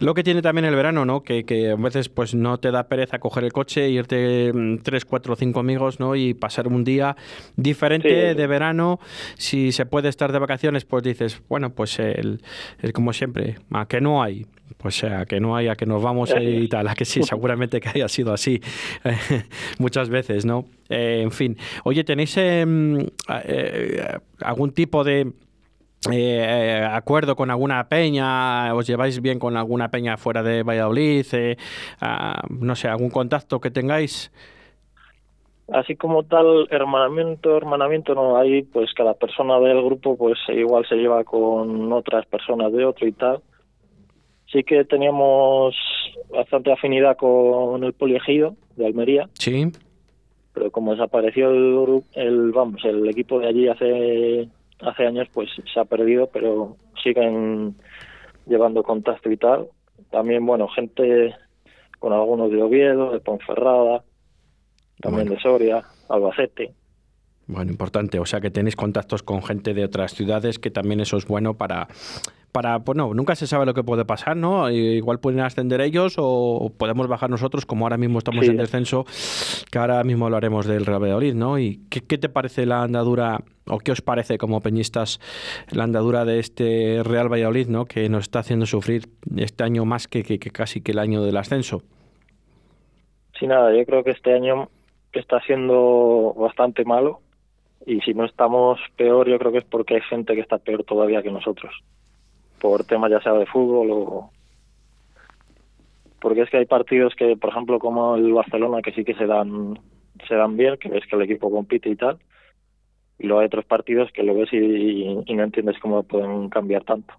lo 0.00 0.14
que 0.14 0.24
tiene 0.24 0.42
también 0.42 0.64
el 0.64 0.74
verano, 0.74 1.04
¿no? 1.04 1.22
Que, 1.22 1.44
que 1.44 1.70
a 1.70 1.76
veces 1.76 2.08
pues 2.08 2.34
no 2.34 2.58
te 2.58 2.72
da 2.72 2.88
pereza 2.88 3.20
coger 3.20 3.44
el 3.44 3.52
coche, 3.52 3.88
irte 3.88 4.52
mm, 4.52 4.78
tres, 4.78 5.04
cuatro, 5.04 5.36
cinco 5.36 5.60
amigos, 5.60 6.00
¿no? 6.00 6.16
Y 6.16 6.34
pasar 6.34 6.66
un 6.66 6.82
día 6.82 7.14
diferente 7.54 8.34
de 8.34 8.46
verano. 8.48 8.98
Si 9.36 9.70
se 9.70 9.86
puede 9.86 10.08
estar 10.08 10.32
de 10.32 10.40
vacaciones, 10.40 10.84
pues 10.84 11.04
dices, 11.04 11.40
bueno, 11.48 11.70
pues 11.70 12.00
el, 12.00 12.42
el 12.80 12.92
como 12.92 13.12
siempre, 13.12 13.58
a 13.70 13.86
que 13.86 14.00
no 14.00 14.24
hay, 14.24 14.46
pues 14.80 14.96
sea, 14.96 15.26
que 15.26 15.40
no 15.40 15.56
haya 15.56 15.76
que 15.76 15.86
nos 15.86 16.02
vamos 16.02 16.34
y 16.40 16.68
tal, 16.68 16.88
a 16.88 16.94
que 16.94 17.04
sí, 17.04 17.22
seguramente 17.24 17.80
que 17.80 17.90
haya 17.90 18.08
sido 18.08 18.32
así 18.32 18.60
muchas 19.78 20.08
veces, 20.08 20.44
¿no? 20.44 20.64
Eh, 20.88 21.20
en 21.22 21.30
fin, 21.30 21.56
oye, 21.84 22.02
¿tenéis 22.04 22.36
em, 22.36 22.98
eh, 23.44 24.18
algún 24.40 24.72
tipo 24.72 25.04
de 25.04 25.32
eh, 26.10 26.88
acuerdo 26.90 27.36
con 27.36 27.50
alguna 27.50 27.88
peña? 27.88 28.74
¿Os 28.74 28.86
lleváis 28.86 29.20
bien 29.20 29.38
con 29.38 29.56
alguna 29.56 29.90
peña 29.90 30.16
fuera 30.16 30.42
de 30.42 30.62
Valladolid? 30.62 31.26
Ah, 32.00 32.42
no 32.48 32.74
sé, 32.74 32.88
algún 32.88 33.10
contacto 33.10 33.60
que 33.60 33.70
tengáis. 33.70 34.32
Así 35.72 35.94
como 35.94 36.24
tal 36.24 36.66
hermanamiento, 36.70 37.56
hermanamiento 37.56 38.14
no 38.14 38.36
hay, 38.36 38.62
pues 38.62 38.92
cada 38.92 39.14
persona 39.14 39.60
del 39.60 39.80
grupo 39.84 40.16
pues 40.16 40.36
igual 40.48 40.84
se 40.88 40.96
lleva 40.96 41.22
con 41.22 41.92
otras 41.92 42.26
personas 42.26 42.72
de 42.72 42.84
otro 42.84 43.06
y 43.06 43.12
tal 43.12 43.40
sí 44.52 44.62
que 44.64 44.84
teníamos 44.84 45.74
bastante 46.30 46.72
afinidad 46.72 47.16
con 47.16 47.82
el 47.84 47.92
poliegido 47.92 48.56
de 48.76 48.86
Almería. 48.86 49.28
Sí. 49.34 49.70
Pero 50.52 50.70
como 50.70 50.92
desapareció 50.92 51.50
el, 51.50 52.02
el 52.14 52.52
vamos, 52.52 52.84
el 52.84 53.08
equipo 53.08 53.38
de 53.38 53.48
allí 53.48 53.68
hace 53.68 54.48
hace 54.82 55.06
años, 55.06 55.28
pues 55.32 55.50
se 55.72 55.80
ha 55.80 55.84
perdido, 55.84 56.28
pero 56.32 56.76
siguen 57.02 57.76
llevando 58.46 58.82
contacto 58.82 59.30
y 59.30 59.36
tal. 59.36 59.68
También, 60.10 60.44
bueno, 60.44 60.68
gente 60.68 61.34
con 61.98 62.12
algunos 62.12 62.50
de 62.50 62.62
Oviedo, 62.62 63.12
de 63.12 63.20
Ponferrada, 63.20 64.02
también 65.00 65.28
de 65.28 65.38
Soria, 65.38 65.82
Albacete. 66.08 66.72
Bueno, 67.46 67.70
importante. 67.70 68.18
O 68.18 68.26
sea 68.26 68.40
que 68.40 68.50
tenéis 68.50 68.76
contactos 68.76 69.22
con 69.22 69.42
gente 69.42 69.74
de 69.74 69.84
otras 69.84 70.14
ciudades, 70.14 70.58
que 70.58 70.70
también 70.70 71.00
eso 71.00 71.16
es 71.16 71.26
bueno 71.26 71.54
para 71.54 71.88
para, 72.52 72.78
bueno, 72.78 73.14
nunca 73.14 73.34
se 73.34 73.46
sabe 73.46 73.66
lo 73.66 73.74
que 73.74 73.82
puede 73.82 74.04
pasar, 74.04 74.36
¿no? 74.36 74.70
Igual 74.70 75.20
pueden 75.20 75.40
ascender 75.40 75.80
ellos 75.80 76.14
o 76.18 76.72
podemos 76.76 77.06
bajar 77.08 77.30
nosotros, 77.30 77.66
como 77.66 77.84
ahora 77.84 77.96
mismo 77.96 78.18
estamos 78.18 78.46
en 78.48 78.56
descenso, 78.56 79.04
que 79.70 79.78
ahora 79.78 80.02
mismo 80.04 80.26
hablaremos 80.26 80.66
del 80.66 80.86
Real 80.86 81.02
Valladolid, 81.02 81.34
¿no? 81.34 81.58
¿Y 81.58 81.80
qué, 81.88 82.18
te 82.18 82.28
parece 82.28 82.66
la 82.66 82.82
andadura, 82.82 83.40
o 83.66 83.78
qué 83.78 83.92
os 83.92 84.02
parece 84.02 84.38
como 84.38 84.60
peñistas 84.60 85.20
la 85.70 85.84
andadura 85.84 86.24
de 86.24 86.38
este 86.38 87.02
Real 87.04 87.32
Valladolid, 87.32 87.68
¿no? 87.68 87.86
Que 87.86 88.08
nos 88.08 88.24
está 88.24 88.40
haciendo 88.40 88.66
sufrir 88.66 89.08
este 89.36 89.64
año 89.64 89.84
más 89.84 90.08
que, 90.08 90.22
que, 90.24 90.38
casi 90.38 90.80
que 90.80 90.92
el 90.92 90.98
año 90.98 91.22
del 91.22 91.36
ascenso. 91.36 91.82
Sí, 93.38 93.46
nada, 93.46 93.74
yo 93.74 93.84
creo 93.86 94.04
que 94.04 94.10
este 94.10 94.34
año 94.34 94.68
está 95.12 95.40
siendo 95.40 96.34
bastante 96.36 96.84
malo 96.84 97.20
y 97.86 98.00
si 98.00 98.12
no 98.12 98.24
estamos 98.26 98.78
peor, 98.96 99.28
yo 99.28 99.38
creo 99.38 99.52
que 99.52 99.58
es 99.58 99.64
porque 99.64 99.94
hay 99.94 100.02
gente 100.02 100.34
que 100.34 100.40
está 100.40 100.58
peor 100.58 100.84
todavía 100.84 101.22
que 101.22 101.30
nosotros 101.30 101.72
por 102.60 102.84
temas 102.84 103.10
ya 103.10 103.20
sea 103.20 103.32
de 103.32 103.46
fútbol 103.46 103.88
o 103.90 104.30
porque 106.20 106.42
es 106.42 106.50
que 106.50 106.58
hay 106.58 106.66
partidos 106.66 107.14
que 107.16 107.36
por 107.36 107.50
ejemplo 107.50 107.78
como 107.78 108.14
el 108.14 108.32
Barcelona 108.32 108.82
que 108.82 108.92
sí 108.92 109.04
que 109.04 109.14
se 109.14 109.26
dan 109.26 109.78
se 110.28 110.34
dan 110.34 110.56
bien 110.56 110.76
que 110.76 110.88
ves 110.88 111.04
que 111.08 111.16
el 111.16 111.22
equipo 111.22 111.50
compite 111.50 111.88
y 111.88 111.96
tal 111.96 112.18
y 113.20 113.26
luego 113.26 113.40
hay 113.40 113.46
otros 113.46 113.66
partidos 113.66 114.10
que 114.12 114.22
lo 114.22 114.34
ves 114.34 114.48
y, 114.52 115.34
no 115.34 115.44
entiendes 115.44 115.76
cómo 115.80 116.02
pueden 116.02 116.48
cambiar 116.48 116.84
tanto. 116.84 117.14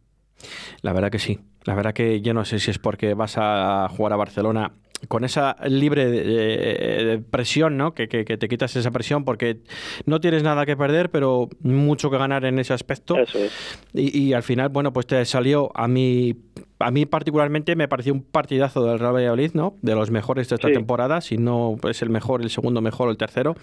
La 0.82 0.94
verdad 0.94 1.12
que 1.12 1.20
sí. 1.20 1.40
La 1.64 1.76
verdad 1.76 1.94
que 1.94 2.22
yo 2.22 2.34
no 2.34 2.44
sé 2.44 2.58
si 2.58 2.72
es 2.72 2.80
porque 2.80 3.14
vas 3.14 3.36
a 3.38 3.88
jugar 3.90 4.14
a 4.14 4.16
Barcelona 4.16 4.72
con 5.08 5.24
esa 5.24 5.56
libre 5.68 7.22
presión, 7.30 7.78
¿no? 7.78 7.94
Que, 7.94 8.08
que, 8.08 8.26
te 8.26 8.48
quitas 8.48 8.76
esa 8.76 8.92
presión 8.92 9.26
porque 9.26 9.58
no 10.06 10.20
tienes 10.20 10.44
nada 10.44 10.66
que 10.66 10.78
perder, 10.78 11.10
pero 11.10 11.50
mucho 11.62 12.10
que 12.10 12.18
ganar 12.18 12.46
en 12.46 12.60
ese 12.60 12.74
aspecto. 12.74 13.18
Eso 13.18 13.38
es. 13.40 13.52
Y, 13.94 14.18
y 14.18 14.34
al 14.34 14.44
final, 14.44 14.70
bueno, 14.70 14.94
pues 14.94 15.08
te 15.08 15.24
salió 15.26 15.72
a 15.76 15.88
mí 15.88 16.36
a 16.82 16.92
mí 16.92 17.06
particularmente 17.06 17.76
me 17.76 17.88
pareció 17.88 18.14
un 18.14 18.24
partidazo 18.24 18.84
del 18.84 19.00
Real 19.00 19.14
Valladolid, 19.14 19.52
¿no? 19.54 19.76
De 19.82 19.96
los 19.96 20.12
mejores 20.12 20.50
de 20.50 20.56
esta 20.56 20.70
temporada, 20.70 21.22
si 21.22 21.38
no 21.38 21.78
es 21.88 22.02
el 22.02 22.10
mejor, 22.10 22.42
el 22.42 22.50
segundo 22.50 22.82
mejor 22.82 23.08
o 23.08 23.12
el 23.12 23.18
tercero. 23.18 23.56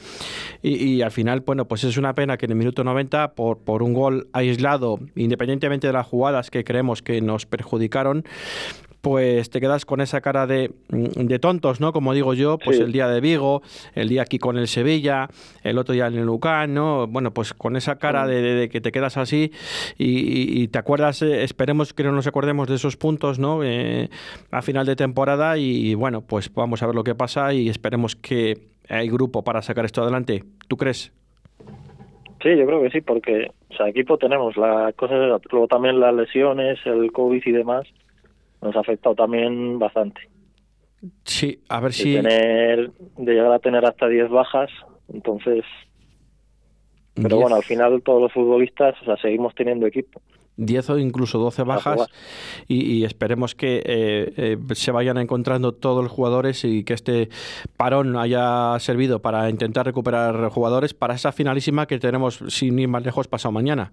Y, 0.63 1.03
al 1.03 1.11
final, 1.11 1.41
bueno, 1.41 1.67
pues 1.67 1.85
es 1.85 1.97
una 1.97 2.15
pena 2.15 2.37
que 2.37 2.47
en 2.47 2.53
el 2.53 2.59
minuto 2.59 2.85
90, 2.85 3.33
por, 3.33 3.59
por 3.59 3.83
un 3.83 3.93
gol 3.93 4.29
aislado, 4.33 4.99
independientemente 5.17 5.87
de 5.87 5.93
las 5.93 6.07
jugadas 6.07 6.51
que 6.51 6.65
creemos 6.65 7.03
que 7.03 7.21
nos 7.21 7.47
perjudicaron, 7.47 8.25
pues 9.01 9.51
te 9.51 9.61
quedas 9.61 9.85
con 9.85 10.01
esa 10.01 10.21
cara 10.21 10.47
de, 10.47 10.73
de 10.89 11.39
tontos, 11.39 11.81
¿no? 11.81 11.93
Como 11.93 12.15
digo 12.15 12.35
yo, 12.35 12.59
pues 12.59 12.81
el 12.81 12.93
día 12.93 13.09
de 13.09 13.21
Vigo, 13.21 13.63
el 13.95 14.09
día 14.09 14.23
aquí 14.23 14.39
con 14.39 14.59
el 14.59 14.69
Sevilla, 14.69 15.29
el 15.63 15.79
otro 15.79 15.95
día 15.95 16.07
en 16.07 16.15
el 16.15 16.27
Lucán, 16.27 16.75
¿no? 16.75 17.07
Bueno, 17.07 17.33
pues 17.33 17.55
con 17.55 17.77
esa 17.77 17.99
cara 17.99 18.27
de, 18.27 18.69
que 18.69 18.81
te 18.81 18.93
quedas 18.93 19.17
así 19.17 19.53
y, 19.97 20.69
te 20.69 20.79
acuerdas, 20.79 21.23
eh, 21.23 21.45
esperemos 21.45 21.93
que 21.95 22.05
no 22.05 22.13
nos 22.13 22.27
acordemos 22.27 22.69
de 22.69 22.75
esos 22.75 22.97
puntos, 22.97 23.39
¿no? 23.39 23.63
Eh, 23.65 24.09
a 24.51 24.63
final 24.63 24.87
de 24.87 24.97
temporada 24.97 25.59
y 25.59 25.95
bueno, 25.95 26.23
pues 26.23 26.53
vamos 26.53 26.83
a 26.83 26.87
ver 26.87 26.95
lo 26.95 27.05
que 27.05 27.15
pasa 27.15 27.53
y 27.53 27.69
esperemos 27.69 28.17
que 28.17 28.59
hay 28.89 29.09
grupo 29.09 29.45
para 29.45 29.63
sacar 29.63 29.85
esto 29.85 30.03
adelante. 30.03 30.45
¿Tú 30.67 30.77
crees? 30.77 31.13
Sí, 32.43 32.57
yo 32.57 32.67
creo 32.67 32.83
que 32.83 32.91
sí, 32.91 33.01
porque 33.01 33.51
o 33.71 33.75
sea, 33.75 33.89
equipo 33.89 34.17
tenemos, 34.17 34.57
la 34.57 34.93
cosa 34.97 35.15
luego 35.51 35.67
también 35.67 36.01
las 36.01 36.15
lesiones, 36.15 36.79
el 36.85 37.11
COVID 37.13 37.43
y 37.45 37.53
demás, 37.53 37.87
nos 38.63 38.77
ha 38.77 38.81
afectado 38.81 39.15
también 39.15 39.79
bastante. 39.79 40.21
Sí, 41.25 41.61
a 41.69 41.81
ver 41.81 41.93
de 41.93 41.97
si... 41.97 42.15
Tener, 42.15 42.91
de 43.17 43.33
llegar 43.33 43.53
a 43.53 43.59
tener 43.59 43.85
hasta 43.85 44.09
10 44.09 44.31
bajas, 44.31 44.71
entonces... 45.13 45.65
Pero 47.15 47.39
bueno, 47.39 47.57
al 47.57 47.65
final 47.65 48.01
todos 48.03 48.23
los 48.23 48.33
futbolistas, 48.33 48.95
o 49.03 49.05
sea, 49.05 49.17
seguimos 49.17 49.53
teniendo 49.55 49.87
equipo. 49.87 50.21
10 50.59 50.91
o 50.91 50.99
incluso 50.99 51.39
12 51.39 51.63
bajas 51.63 52.07
y, 52.67 53.05
esperemos 53.05 53.55
que 53.55 53.83
eh, 53.85 54.33
eh, 54.37 54.59
se 54.75 54.91
vayan 54.91 55.17
encontrando 55.17 55.73
todos 55.73 56.03
los 56.03 56.13
jugadores 56.13 56.65
y 56.65 56.85
que 56.85 56.95
este 56.95 57.29
parón 57.77 58.17
haya 58.17 58.77
servido 58.81 59.23
para 59.23 59.49
intentar 59.51 59.87
recuperar 59.87 60.49
jugadores 60.51 60.95
para 60.95 61.15
esa 61.15 61.33
finalísima 61.33 61.87
que 61.87 61.99
tenemos 61.99 62.43
sin 62.49 62.79
ir 62.79 62.89
más 62.89 63.05
lejos 63.05 63.29
pasado 63.29 63.53
mañana. 63.53 63.93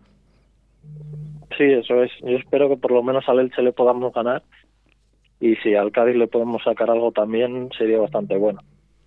Sí, 1.57 1.63
eso 1.63 2.03
es. 2.03 2.11
Yo 2.21 2.37
espero 2.37 2.69
que 2.69 2.77
por 2.77 2.91
lo 2.91 3.03
menos 3.03 3.27
al 3.27 3.39
Elche 3.39 3.61
le 3.61 3.71
podamos 3.71 4.13
ganar 4.13 4.43
y 5.39 5.55
si 5.57 5.75
al 5.75 5.91
Cádiz 5.91 6.15
le 6.15 6.27
podemos 6.27 6.63
sacar 6.63 6.89
algo 6.89 7.11
también 7.11 7.69
sería 7.77 7.99
bastante 7.99 8.37
bueno, 8.37 8.61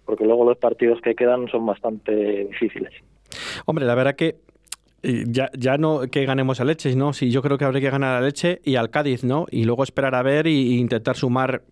porque 0.05 0.25
luego 0.25 0.45
los 0.45 0.59
partidos 0.59 1.01
que 1.01 1.15
quedan 1.15 1.49
son 1.49 1.67
bastante 1.67 2.45
difíciles. 2.45 2.93
Hombre, 3.67 3.85
la 3.85 3.95
verdad 3.95 4.15
que 4.15 4.37
ya, 5.03 5.49
ya 5.57 5.79
no 5.79 6.01
que 6.11 6.25
ganemos 6.25 6.61
a 6.61 6.65
Leche, 6.65 6.95
¿no? 6.97 7.13
Sí, 7.13 7.31
yo 7.31 7.41
creo 7.41 7.57
que 7.57 7.65
habría 7.65 7.81
que 7.81 7.91
ganar 7.91 8.17
a 8.17 8.21
Leche 8.21 8.61
y 8.65 8.75
al 8.75 8.91
Cádiz, 8.91 9.23
¿no? 9.23 9.47
Y 9.51 9.65
luego 9.65 9.85
esperar 9.85 10.17
a 10.17 10.23
ver 10.23 10.49
e 10.49 10.51
intentar 10.51 11.17
sumar. 11.17 11.63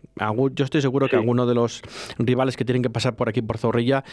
yo 0.54 0.64
estoy 0.64 0.80
seguro 0.80 1.08
que 1.08 1.16
alguno 1.16 1.44
de 1.44 1.54
los 1.54 1.82
rivales 2.18 2.56
que 2.56 2.64
tienen 2.64 2.82
que 2.82 2.90
pasar 2.90 3.16
por 3.16 3.28
aquí, 3.28 3.42
por 3.42 3.58
Zorrilla, 3.58 4.04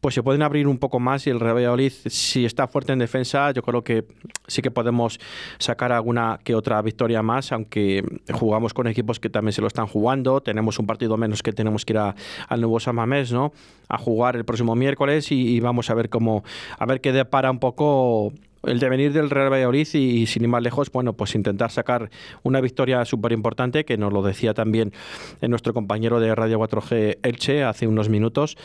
pues 0.00 0.14
se 0.14 0.22
pueden 0.22 0.42
abrir 0.42 0.66
un 0.66 0.78
poco 0.78 1.00
más 1.00 1.26
y 1.26 1.30
el 1.30 1.40
Real 1.40 1.56
Valladolid, 1.56 1.92
si 2.06 2.44
está 2.44 2.68
fuerte 2.68 2.92
en 2.92 2.98
defensa, 2.98 3.50
yo 3.52 3.62
creo 3.62 3.82
que 3.82 4.04
sí 4.46 4.60
que 4.60 4.70
podemos 4.70 5.18
sacar 5.58 5.90
alguna 5.90 6.38
que 6.44 6.54
otra 6.54 6.80
victoria 6.82 7.22
más, 7.22 7.52
aunque 7.52 8.04
jugamos 8.32 8.74
con 8.74 8.86
equipos 8.86 9.18
que 9.18 9.30
también 9.30 9.54
se 9.54 9.62
lo 9.62 9.66
están 9.66 9.86
jugando. 9.86 10.42
Tenemos 10.42 10.78
un 10.78 10.86
partido 10.86 11.16
menos 11.16 11.42
que 11.42 11.52
tenemos 11.54 11.86
que 11.86 11.94
ir 11.94 11.98
al 11.98 12.60
nuevo 12.60 12.80
Samamés, 12.80 13.32
¿no? 13.32 13.52
A 13.88 13.96
jugar 13.96 14.36
el 14.36 14.44
próximo 14.44 14.74
miércoles 14.74 15.32
y, 15.32 15.56
y 15.56 15.60
vamos 15.60 15.88
a 15.88 15.94
ver 15.94 16.10
cómo, 16.10 16.44
a 16.78 16.84
ver 16.84 17.00
qué 17.00 17.12
depara 17.12 17.50
un 17.50 17.60
poco 17.60 18.34
el 18.64 18.78
devenir 18.78 19.12
del 19.12 19.30
Real 19.30 19.52
Valladolid 19.52 19.86
y, 19.94 20.26
sin 20.26 20.42
ir 20.42 20.48
más 20.48 20.62
lejos, 20.62 20.90
bueno, 20.90 21.12
pues 21.12 21.34
intentar 21.34 21.70
sacar 21.70 22.10
una 22.42 22.60
victoria 22.60 23.04
súper 23.04 23.32
importante, 23.32 23.84
que 23.84 23.96
nos 23.96 24.12
lo 24.12 24.22
decía 24.22 24.54
también 24.54 24.92
nuestro 25.40 25.74
compañero 25.74 26.20
de 26.20 26.34
Radio 26.34 26.58
4G 26.58 27.18
Elche 27.22 27.64
hace 27.64 27.86
unos 27.86 28.08
minutos, 28.08 28.56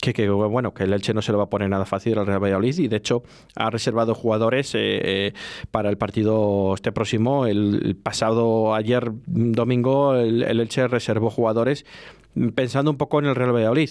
que, 0.00 0.12
que, 0.12 0.28
bueno, 0.28 0.74
que 0.74 0.84
el 0.84 0.92
Elche 0.92 1.14
no 1.14 1.22
se 1.22 1.32
lo 1.32 1.38
va 1.38 1.44
a 1.44 1.50
poner 1.50 1.68
nada 1.68 1.84
fácil 1.84 2.18
al 2.18 2.26
Real 2.26 2.42
Valladolid 2.42 2.78
y 2.78 2.88
de 2.88 2.96
hecho 2.96 3.22
ha 3.56 3.70
reservado 3.70 4.14
jugadores 4.14 4.74
eh, 4.74 4.78
eh, 4.78 5.32
para 5.70 5.90
el 5.90 5.98
partido 5.98 6.74
este 6.74 6.92
próximo. 6.92 7.46
El, 7.46 7.96
pasado 8.02 8.74
ayer 8.74 9.10
domingo 9.26 10.14
el 10.14 10.60
Elche 10.60 10.86
reservó 10.88 11.30
jugadores 11.30 11.84
pensando 12.54 12.90
un 12.90 12.96
poco 12.96 13.18
en 13.18 13.26
el 13.26 13.34
Real 13.34 13.54
Valladolid. 13.54 13.90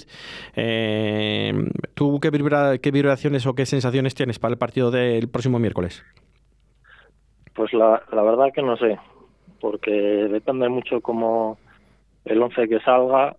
Eh, 0.55 1.53
¿Tú 1.93 2.19
qué, 2.19 2.31
qué 2.81 2.91
vibraciones 2.91 3.45
o 3.45 3.55
qué 3.55 3.65
sensaciones 3.65 4.15
tienes 4.15 4.39
para 4.39 4.53
el 4.53 4.57
partido 4.57 4.91
del 4.91 5.29
próximo 5.29 5.59
miércoles? 5.59 6.03
Pues 7.53 7.73
la, 7.73 8.03
la 8.11 8.21
verdad 8.21 8.53
que 8.53 8.61
no 8.61 8.77
sé, 8.77 8.97
porque 9.59 9.91
depende 9.91 10.69
mucho 10.69 11.01
cómo 11.01 11.57
el 12.25 12.41
11 12.41 12.67
que 12.67 12.79
salga 12.81 13.35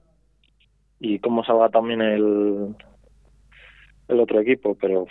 y 0.99 1.19
cómo 1.21 1.45
salga 1.45 1.69
también 1.69 2.00
el, 2.00 2.75
el 4.09 4.21
otro 4.21 4.41
equipo, 4.41 4.77
pero 4.81 5.07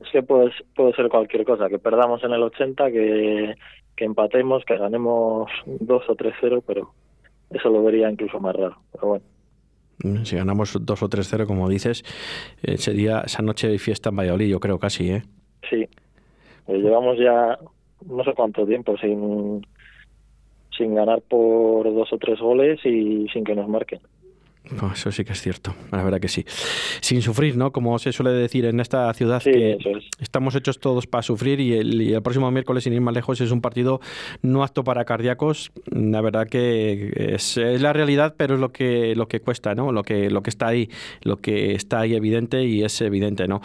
es 0.00 0.10
que 0.10 0.22
puede, 0.22 0.50
puede 0.74 0.92
ser 0.94 1.08
cualquier 1.08 1.44
cosa, 1.44 1.68
que 1.68 1.78
perdamos 1.78 2.24
en 2.24 2.32
el 2.32 2.42
80, 2.42 2.90
que, 2.90 3.54
que 3.96 4.04
empatemos, 4.04 4.64
que 4.64 4.76
ganemos 4.76 5.50
2 5.66 6.02
o 6.08 6.16
3-0, 6.16 6.62
pero 6.66 6.92
eso 7.50 7.68
lo 7.70 7.82
vería 7.82 8.10
incluso 8.10 8.40
más 8.40 8.54
raro. 8.54 8.76
Pero 8.92 9.08
bueno. 9.08 9.24
Mm, 10.02 10.24
si 10.24 10.36
ganamos 10.36 10.76
2 10.80 11.02
o 11.02 11.08
3-0, 11.08 11.46
como 11.46 11.68
dices, 11.68 12.04
eh, 12.62 12.76
sería 12.78 13.20
esa 13.20 13.42
noche 13.42 13.68
de 13.68 13.78
fiesta 13.78 14.10
en 14.10 14.16
Valladolid, 14.16 14.48
yo 14.48 14.60
creo 14.60 14.78
casi, 14.78 15.10
¿eh? 15.10 15.22
Sí. 15.70 15.88
Eh, 16.66 16.78
llevamos 16.78 17.18
ya 17.18 17.58
no 18.06 18.24
sé 18.24 18.32
cuánto 18.34 18.66
tiempo 18.66 18.96
sin, 18.98 19.66
sin 20.76 20.94
ganar 20.94 21.22
por 21.22 21.84
dos 21.84 22.12
o 22.12 22.18
tres 22.18 22.38
goles 22.40 22.84
y 22.84 23.28
sin 23.32 23.44
que 23.44 23.54
nos 23.54 23.68
marquen 23.68 24.00
eso 24.92 25.12
sí 25.12 25.24
que 25.24 25.32
es 25.32 25.42
cierto, 25.42 25.74
la 25.92 26.02
verdad 26.02 26.20
que 26.20 26.28
sí. 26.28 26.44
Sin 27.00 27.20
sufrir, 27.20 27.56
¿no? 27.56 27.70
Como 27.70 27.98
se 27.98 28.12
suele 28.12 28.30
decir 28.32 28.64
en 28.64 28.80
esta 28.80 29.12
ciudad, 29.12 29.42
que 29.42 29.76
estamos 30.20 30.54
hechos 30.54 30.78
todos 30.80 31.06
para 31.06 31.22
sufrir 31.22 31.60
y 31.60 31.74
el, 31.74 32.22
próximo 32.22 32.50
miércoles, 32.50 32.84
sin 32.84 32.94
ir 32.94 33.00
más 33.00 33.14
lejos, 33.14 33.40
es 33.40 33.50
un 33.50 33.60
partido 33.60 34.00
no 34.42 34.64
apto 34.64 34.82
para 34.82 35.04
cardíacos. 35.04 35.72
La 35.90 36.20
verdad 36.22 36.48
que 36.48 37.12
es, 37.14 37.56
la 37.56 37.92
realidad, 37.92 38.34
pero 38.36 38.54
es 38.54 38.60
lo 38.60 38.72
que, 38.72 39.14
lo 39.14 39.28
que 39.28 39.40
cuesta, 39.40 39.74
¿no? 39.74 39.92
Lo 39.92 40.02
que, 40.02 40.30
lo 40.30 40.42
que 40.42 40.50
está 40.50 40.68
ahí, 40.68 40.88
lo 41.22 41.36
que 41.36 41.74
está 41.74 42.00
ahí 42.00 42.14
evidente 42.14 42.64
y 42.64 42.82
es 42.82 43.00
evidente, 43.02 43.46
¿no? 43.46 43.60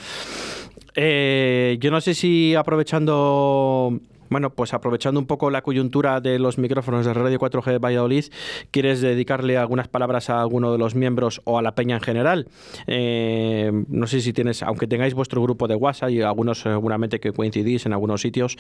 Eh, 0.96 1.77
yo 1.79 1.91
no 1.91 2.01
sé 2.01 2.13
si 2.13 2.56
aprovechando 2.56 4.00
bueno, 4.30 4.52
pues 4.52 4.74
aprovechando 4.74 5.20
un 5.20 5.28
poco 5.28 5.50
la 5.50 5.62
coyuntura 5.62 6.22
de 6.22 6.40
los 6.40 6.58
micrófonos 6.58 7.06
de 7.06 7.14
Radio 7.14 7.40
4G 7.40 7.72
de 7.72 7.78
Valladolid, 7.80 8.26
¿quieres 8.72 9.02
dedicarle 9.02 9.58
algunas 9.58 9.88
palabras 9.88 10.30
a 10.30 10.42
alguno 10.42 10.72
de 10.72 10.78
los 10.78 10.96
miembros 10.96 11.42
o 11.46 11.58
a 11.58 11.62
la 11.62 11.76
peña 11.76 11.96
en 11.96 12.02
general? 12.02 12.48
Eh, 12.88 13.72
no 13.88 14.08
sé 14.08 14.22
si 14.22 14.34
tienes, 14.34 14.64
aunque 14.64 14.88
tengáis 14.88 15.14
vuestro 15.14 15.42
grupo 15.42 15.68
de 15.68 15.76
WhatsApp 15.76 16.10
y 16.10 16.22
algunos 16.22 16.62
seguramente 16.62 17.20
que 17.20 17.32
coincidís 17.32 17.86
en 17.86 17.94
algunos 17.94 18.22
sitios, 18.22 18.58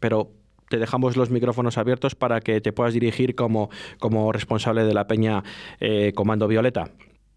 pero 0.00 0.28
te 0.68 0.78
dejamos 0.78 1.16
los 1.16 1.30
micrófonos 1.30 1.78
abiertos 1.78 2.14
para 2.14 2.40
que 2.40 2.60
te 2.60 2.72
puedas 2.72 2.94
dirigir 2.94 3.34
como, 3.34 3.70
como 3.98 4.32
responsable 4.32 4.84
de 4.84 4.94
la 4.94 5.06
peña 5.06 5.42
eh, 5.80 6.12
Comando 6.14 6.46
Violeta. 6.46 6.84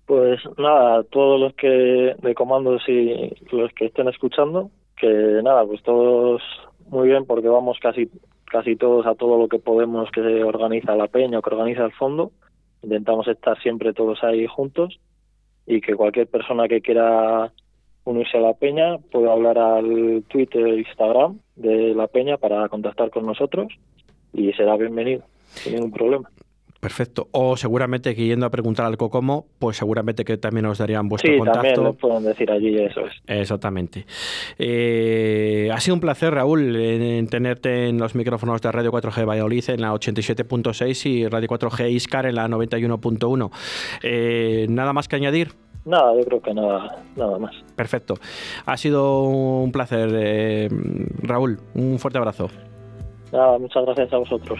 Pues 0.05 0.41
nada, 0.57 1.03
todos 1.03 1.39
los 1.39 1.53
que 1.53 2.15
de 2.21 2.35
comandos 2.35 2.81
y 2.87 3.33
los 3.51 3.71
que 3.73 3.85
estén 3.85 4.09
escuchando, 4.09 4.69
que 4.97 5.07
nada, 5.41 5.65
pues 5.65 5.81
todos 5.83 6.41
muy 6.91 7.07
bien 7.07 7.25
porque 7.25 7.47
vamos 7.47 7.79
casi 7.81 8.09
casi 8.45 8.75
todos 8.75 9.07
a 9.07 9.15
todo 9.15 9.37
lo 9.37 9.47
que 9.47 9.59
podemos 9.59 10.11
que 10.11 10.21
se 10.21 10.43
organiza 10.43 10.95
la 10.95 11.07
peña 11.07 11.39
o 11.39 11.41
que 11.41 11.49
organiza 11.55 11.85
el 11.85 11.93
fondo. 11.93 12.31
Intentamos 12.83 13.27
estar 13.29 13.59
siempre 13.61 13.93
todos 13.93 14.23
ahí 14.23 14.45
juntos 14.45 14.99
y 15.65 15.79
que 15.79 15.95
cualquier 15.95 16.27
persona 16.27 16.67
que 16.67 16.81
quiera 16.81 17.51
unirse 18.03 18.37
a 18.37 18.41
la 18.41 18.53
peña 18.53 18.97
puede 18.97 19.31
hablar 19.31 19.57
al 19.57 20.23
Twitter 20.27 20.67
e 20.67 20.79
Instagram 20.79 21.39
de 21.55 21.95
la 21.95 22.07
peña 22.07 22.37
para 22.37 22.67
contactar 22.67 23.09
con 23.09 23.25
nosotros 23.25 23.71
y 24.33 24.51
será 24.53 24.75
bienvenido 24.75 25.23
sin 25.45 25.75
ningún 25.75 25.91
problema. 25.91 26.29
Perfecto. 26.81 27.27
O 27.31 27.55
seguramente 27.57 28.15
que 28.15 28.25
yendo 28.25 28.47
a 28.47 28.49
preguntar 28.49 28.87
al 28.87 28.97
Cocomo, 28.97 29.45
pues 29.59 29.77
seguramente 29.77 30.25
que 30.25 30.37
también 30.37 30.65
nos 30.65 30.79
darían 30.79 31.07
vuestro 31.07 31.31
sí, 31.31 31.37
contacto. 31.37 31.61
también 31.61 31.83
nos 31.83 31.95
pueden 31.95 32.23
decir 32.23 32.51
allí, 32.51 32.75
eso 32.75 33.01
es. 33.01 33.13
Exactamente. 33.27 34.07
Eh, 34.57 35.69
ha 35.71 35.79
sido 35.79 35.93
un 35.93 36.01
placer, 36.01 36.33
Raúl, 36.33 36.75
en, 36.75 37.27
tenerte 37.27 37.87
en 37.87 37.99
los 37.99 38.15
micrófonos 38.15 38.59
de 38.61 38.71
Radio 38.71 38.91
4G 38.91 39.27
Valladolid 39.27 39.69
en 39.69 39.81
la 39.81 39.93
87.6 39.93 41.05
y 41.05 41.27
Radio 41.27 41.47
4G 41.49 41.91
Iscar 41.91 42.25
en 42.25 42.33
la 42.33 42.47
91.1. 42.47 43.51
Eh, 44.01 44.65
¿Nada 44.67 44.91
más 44.91 45.07
que 45.07 45.17
añadir? 45.17 45.53
Nada, 45.85 46.15
yo 46.15 46.25
creo 46.25 46.41
que 46.41 46.53
nada, 46.55 47.03
nada 47.15 47.37
más. 47.37 47.53
Perfecto. 47.75 48.15
Ha 48.65 48.75
sido 48.77 49.21
un 49.21 49.71
placer, 49.71 50.09
eh, 50.15 50.67
Raúl. 51.21 51.59
Un 51.75 51.99
fuerte 51.99 52.17
abrazo. 52.17 52.49
Nada, 53.31 53.59
muchas 53.59 53.85
gracias 53.85 54.11
a 54.13 54.17
vosotros. 54.17 54.59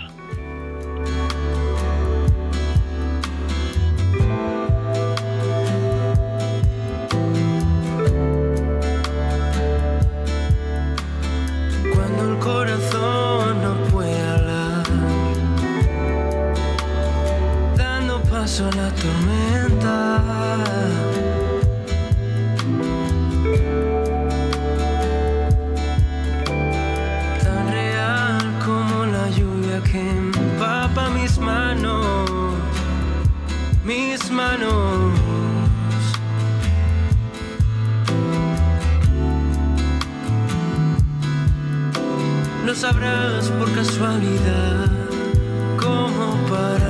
Cómo 45.78 46.36
pararlo. 46.50 46.81